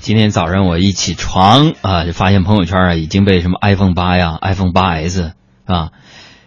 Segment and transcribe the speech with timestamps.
[0.00, 5.34] 今天早上我一起床啊，就发现朋友圈啊已经被什么 iPhone 八呀、iPhone 八 S
[5.66, 5.90] 啊、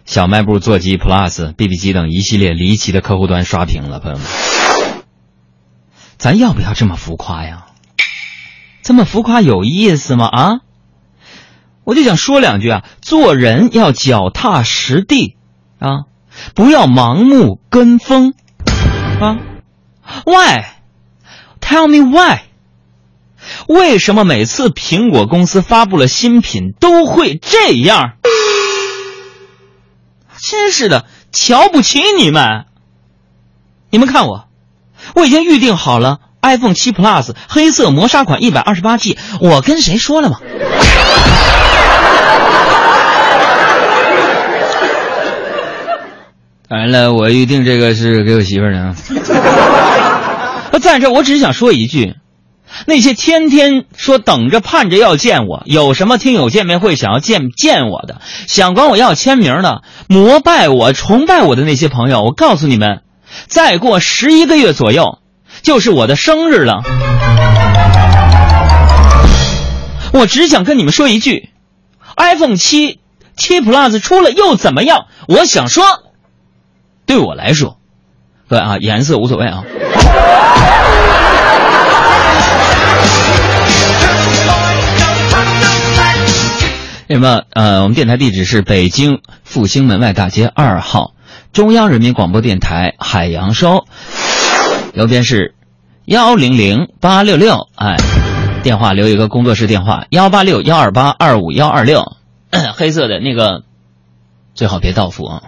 [0.04, 4.26] 小卖部座机 Plus、BB 机等一系列离奇的客户端刷屏了，朋友们，
[6.18, 7.66] 咱要不要这么浮夸呀？
[8.82, 10.26] 这么浮夸有意思吗？
[10.26, 10.60] 啊？
[11.84, 15.36] 我就想说两句啊，做人要脚踏实地
[15.78, 16.06] 啊，
[16.56, 18.34] 不要盲目跟风
[19.20, 19.38] 啊。
[20.26, 22.40] Why？Tell me why？
[23.68, 28.12] 为什么每次苹果公司发布了新品都会这样？
[30.40, 32.66] 真是的，瞧不起你们！
[33.90, 34.44] 你们看我，
[35.14, 40.38] 我已经预定好了 iPhone 七 Plus 黑色磨砂款一百二十八 G，我跟谁说了吗？
[46.68, 48.96] 当然了，我预定这个是给我媳妇儿的啊。
[50.72, 52.14] 那在这，我只是想说一句。
[52.86, 63.02] 那些天天说等着盼着要见我，有什么听友见面会想要见见我的，想管我要签名的，膜拜我、崇拜我的那些朋友，我告诉你们，
[63.46, 65.18] 再过十一个月左右，
[65.62, 66.82] 就是我的生日了。
[70.12, 71.50] 我只想跟你们说一句
[72.16, 73.00] ，iPhone 七
[73.36, 75.06] 七 Plus 出了又怎么样？
[75.26, 75.84] 我想说，
[77.06, 77.78] 对我来说，
[78.48, 79.64] 各位啊，颜色无所谓啊。
[87.06, 91.12] 那么，呃，我们电台地址是北京复兴门外大街二号，
[91.52, 93.84] 中央人民广播电台海洋收，
[94.94, 95.54] 邮编是
[96.06, 97.96] 幺零零八六六，哎，
[98.62, 102.16] 电话留一个工作室电话幺八六幺二八二五幺二六，
[102.74, 103.64] 黑色的那个
[104.54, 105.42] 最好别到付啊。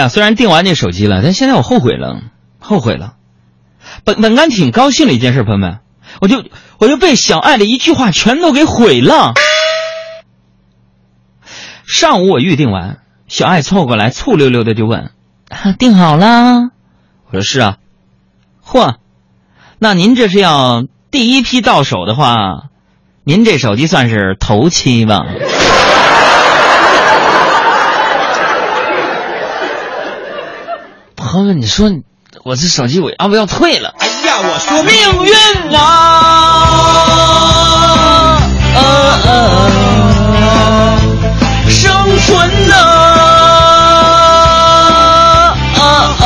[0.00, 2.20] 呀，虽然订完这手机了，但现在我后悔了，
[2.58, 3.14] 后悔了。
[4.04, 5.78] 本本该挺高兴的一件事，朋友们，
[6.20, 6.44] 我就
[6.78, 9.34] 我就被小爱的一句话全都给毁了。
[11.86, 15.10] 上午我预定完，小爱凑过来，醋溜溜的就问
[15.78, 16.70] ：“订好了？”
[17.30, 17.76] 我说：“是啊。”
[18.64, 18.96] 嚯，
[19.78, 22.68] 那您这是要第一批到手的话，
[23.24, 25.24] 您这手机算是头期吧？
[31.30, 31.88] 朋友们，你说
[32.42, 33.94] 我这手机我要不要退了？
[34.00, 34.92] 哎呀，我说命
[35.24, 35.32] 运
[35.76, 35.78] 啊，
[38.74, 38.78] 啊
[39.28, 39.30] 啊
[41.68, 42.74] 生存呐，
[45.78, 45.80] 啊
[46.20, 46.24] 啊。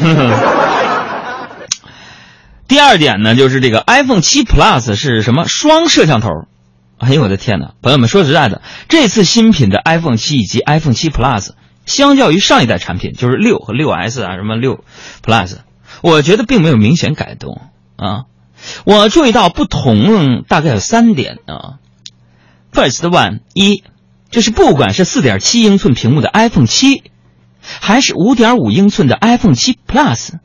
[2.68, 6.28] 第二点呢，就是这个 iPhone 七 Plus 是什么双摄像头？
[7.00, 7.72] 哎呦我的天哪！
[7.82, 11.48] 朋友们，说实在的，这次新品的 iPhone 七以及 iPhone 七 Plus。
[11.90, 14.84] 相较于上一代产品，就是六和六 S 啊，什么六
[15.22, 15.56] Plus，
[16.02, 17.60] 我觉得并没有明显改动
[17.96, 18.24] 啊。
[18.84, 21.80] 我注意到不同大概有三点啊。
[22.72, 23.82] First one 一，
[24.30, 27.02] 就是不管是四点七英寸屏幕的 iPhone 七，
[27.60, 30.38] 还是五点五英寸的 iPhone 七 Plus，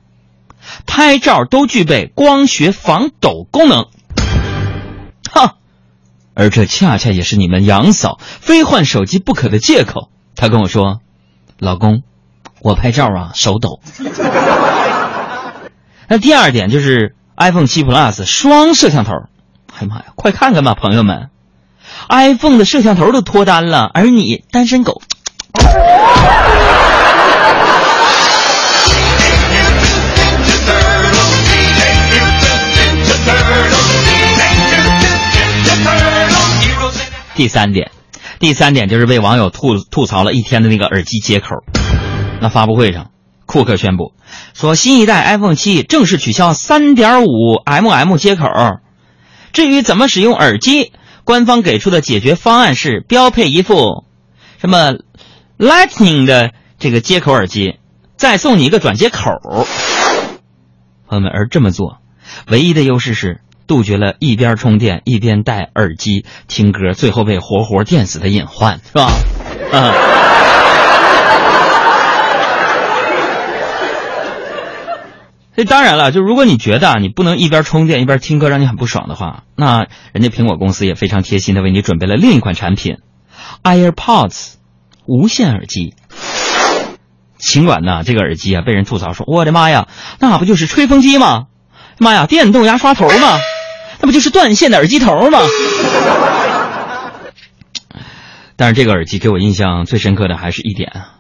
[0.88, 3.86] 拍照都具备光学防抖功能。
[5.32, 5.58] 哈，
[6.34, 10.10] 而这恰恰也是你们杨嫂非换手机不可的借口。
[10.36, 11.02] 她跟我说。
[11.58, 12.04] 老公，
[12.62, 13.80] 我拍照啊手抖。
[16.08, 19.14] 那第二点就是 iPhone 七 Plus 双摄像头，
[19.74, 21.30] 哎呀妈呀，快看看吧，朋友们
[22.10, 25.02] ，iPhone 的摄像头都脱单了，而你单身狗。
[37.36, 37.92] 第三点。
[38.46, 41.64] 第三点就是被网友吐吐槽了一天的那个耳机接口。
[42.40, 43.10] 那发布会上，
[43.48, 44.14] 库克宣布
[44.54, 48.46] 说，新一代 iPhone 七正式取消 3.5mm 接口。
[49.52, 50.92] 至于怎么使用耳机，
[51.24, 54.06] 官方给出的解决方案是标配一副
[54.62, 54.94] 什么
[55.58, 57.80] Lightning 的这个接口耳机，
[58.16, 59.32] 再送你一个转接口。
[61.08, 61.98] 朋友们，而这么做，
[62.46, 63.42] 唯一的优势是。
[63.68, 69.12] 杜绝了一边充电一边戴耳机听歌，最后被活活电死的隐患，是吧？
[69.72, 69.94] 啊！
[75.58, 82.98] 这当然了，就如果你觉得你不能一边充电一边听歌，让你很不爽的话，那人家苹果公司也非常贴心的为你准备了另一款产品
[83.64, 84.56] ，AirPods
[85.06, 85.94] 无线耳机。
[87.38, 89.88] 尽管呢，这个耳机啊被人吐槽说：“我的妈呀，
[90.20, 91.46] 那不就是吹风机吗？
[92.00, 93.40] 妈呀，电动牙刷头吗？”
[94.00, 95.40] 那不就是断线的耳机头吗？
[98.58, 101.16] 但是这个耳机给我印象最深刻的还是一点啊，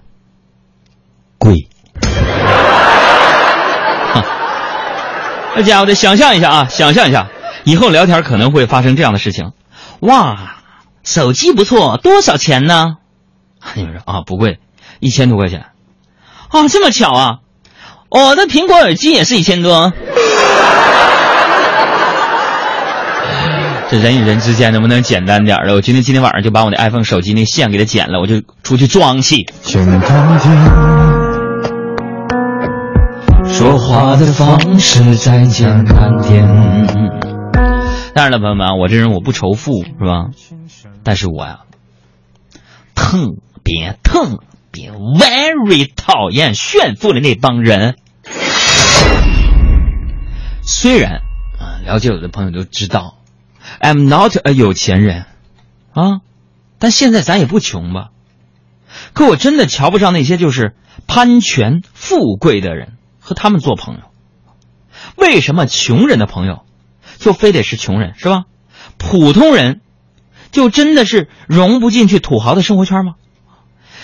[1.37, 1.67] 贵。
[5.55, 7.27] 那家伙的，想象一下啊，想象一下，
[7.65, 9.51] 以后聊天可能会发生这样的事情。
[9.99, 10.57] 哇，
[11.03, 12.97] 手机不错，多少钱呢？
[13.75, 14.59] 你们说啊，不贵，
[14.99, 15.65] 一千多块钱。
[16.49, 17.39] 啊，这么巧啊！
[18.09, 19.91] 我的苹果耳机也是一千多。
[23.87, 25.75] 这人与人之间能不能简单点儿了？
[25.75, 29.45] 我今天今天晚上就把我的 iPhone 手机那线给它剪了，我就出去装去。
[33.45, 36.47] 说话的方式再简单点。
[38.15, 40.31] 当然了，朋友们，我这人我不仇富，是吧？
[41.03, 41.59] 但是我呀，
[42.95, 43.17] 特
[43.63, 44.39] 别特
[44.71, 47.97] 别 very 讨厌炫富的那帮人。
[50.63, 51.21] 虽然
[51.59, 53.17] 啊，了解我的朋友都知道。
[53.79, 55.25] I'm not a 有钱人，
[55.93, 56.21] 啊，
[56.79, 58.09] 但现在咱也不穷吧？
[59.13, 60.75] 可我真的瞧不上那些就是
[61.07, 64.01] 攀权富贵的人，和他们做朋友。
[65.15, 66.61] 为什么穷人的朋友
[67.19, 68.45] 就非得是穷人，是吧？
[68.97, 69.81] 普通人
[70.51, 73.15] 就真的是融不进去土豪的生活圈吗？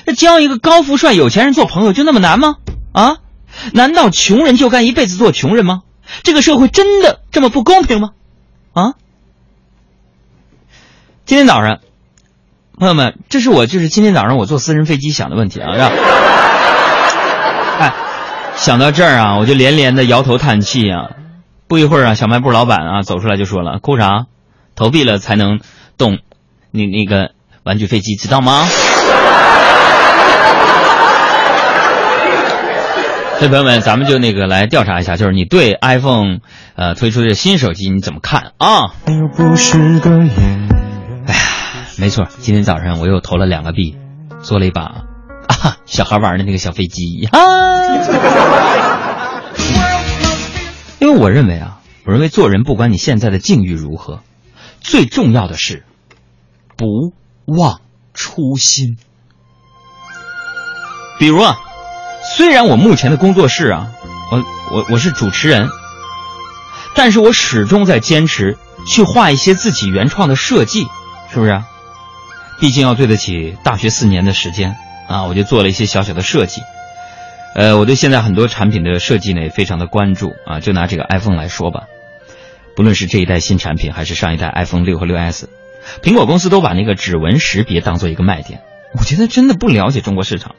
[0.05, 2.55] 那交一个高富帅有钱人做朋友就那么难吗？
[2.91, 3.17] 啊？
[3.73, 5.83] 难道穷人就该一辈子做穷人吗？
[6.23, 8.09] 这个社会真的这么不公平吗？
[8.73, 8.93] 啊？
[11.31, 11.79] 今天早上，
[12.77, 15.89] 朋友们，这是我就是今天早上我坐私人飞机想的问题啊， 是吧？
[17.79, 17.93] 哎，
[18.57, 21.11] 想到这儿啊，我就连连的摇头叹气啊。
[21.69, 24.25] 不一会儿啊，小卖部老板啊走出来就说了：“哭啥？
[24.75, 25.61] 投币了才能
[25.97, 26.17] 动，
[26.69, 27.31] 你那个
[27.63, 28.67] 玩具飞机知道吗？”
[33.39, 36.39] 所以朋友们，咱们就那个来调查一下，就是你对 iPhone
[36.75, 38.95] 呃推出的新手机你怎么看啊？
[39.05, 39.19] 哎呀，
[42.01, 43.95] 没错，今天早上我又投了两个币，
[44.41, 45.05] 做了一把
[45.47, 47.39] 啊小孩玩的那个小飞机啊。
[50.97, 51.77] 因为我认为啊，
[52.07, 54.21] 我认为做人不管你现在的境遇如何，
[54.79, 55.85] 最重要的是
[56.75, 57.13] 不
[57.45, 57.81] 忘
[58.15, 58.97] 初心。
[61.19, 61.59] 比如啊，
[62.35, 63.91] 虽然我目前的工作室啊，
[64.31, 65.69] 我我我是主持人，
[66.95, 68.57] 但是我始终在坚持
[68.87, 70.87] 去画一些自己原创的设计。
[71.31, 71.61] 是不是？
[72.61, 74.75] 毕竟要对得起大学四年的时间
[75.07, 75.23] 啊！
[75.23, 76.61] 我就做了一些小小的设计。
[77.55, 80.59] 呃，我对现在很多产品的设计呢也非常的关注啊。
[80.59, 81.85] 就拿这个 iPhone 来说吧，
[82.75, 85.49] 不论是这一代新产品，还是上一代 iPhone 六和六 S，
[86.03, 88.61] 苹果公司都把那个指纹识别当做一个卖点。
[88.93, 90.55] 我觉得真的不了解中国市场。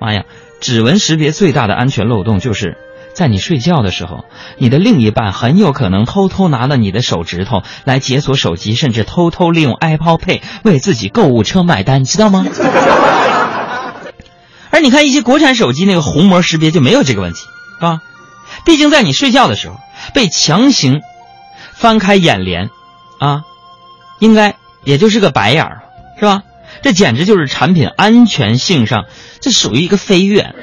[0.00, 0.24] 妈呀，
[0.62, 2.78] 指纹识别最大的安全漏洞就是。
[3.20, 4.24] 在你睡觉的时候，
[4.56, 12.46] 你的另一半很有可能偷偷拿了你的手指头来解锁手机，甚至偷偷利用 Apple Pay 为自己购物车买单，知道吗？
[14.72, 17.40] 而你看一些国产手机那个虹膜识别就没有这个问题，
[17.78, 18.00] 是吧？
[18.64, 19.76] 毕竟在你睡觉的时候
[20.14, 21.02] 被强行
[21.74, 22.70] 翻开眼帘，
[23.18, 23.42] 啊，
[24.18, 25.82] 应该也就是个白眼儿，
[26.18, 26.40] 是吧？
[26.80, 29.04] 这简直就是产品安全性上
[29.42, 30.56] 这属于一个飞跃啊！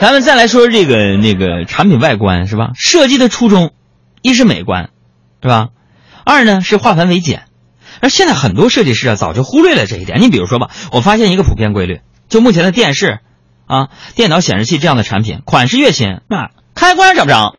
[0.00, 2.70] 咱们再来说说这个那个产品外观是吧？
[2.76, 3.72] 设计的初衷，
[4.22, 4.90] 一是美观，
[5.42, 5.70] 是吧？
[6.24, 7.42] 二呢是化繁为简。
[8.00, 10.20] 而现在很多设计师啊早就忽略了这一点。
[10.20, 13.18] 你比如说吧，我发现一个普遍规律，就目前的电视、
[13.66, 17.56] 啊电脑显示器这样的产品，款式越新，那开关找不着。